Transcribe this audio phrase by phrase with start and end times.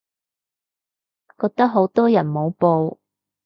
[1.39, 2.97] 覺得好多人冇報